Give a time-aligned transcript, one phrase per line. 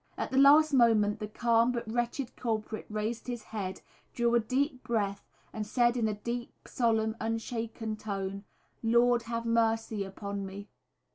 [0.17, 3.81] At the last moment the calm, but wretched, culprit raised his head,
[4.15, 8.43] drew a deep breath, and said in a deep, solemn, unshaken tone,
[8.81, 10.69] "Lord have mercy upon me.